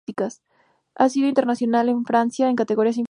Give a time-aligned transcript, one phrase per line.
[0.95, 2.99] Ha sido internacional con Francia en categorías inferiores.